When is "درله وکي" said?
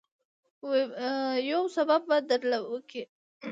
2.29-3.03